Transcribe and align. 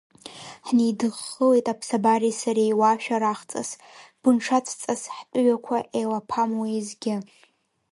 Ҳнеидыххылеит 0.67 1.65
аԥсабареи 1.73 2.35
сареи 2.41 2.73
уа 2.79 2.91
шәарахҵас, 3.03 3.69
бынҽацәҵас 4.21 5.01
ҳтәыҩақәа 5.15 5.77
еилаԥам 5.97 6.51
уиазгьы. 6.61 7.15